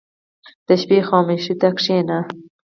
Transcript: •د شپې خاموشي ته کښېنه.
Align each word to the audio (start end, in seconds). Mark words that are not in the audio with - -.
•د 0.67 0.69
شپې 0.81 0.99
خاموشي 1.07 1.53
ته 1.61 1.69
کښېنه. 1.77 2.19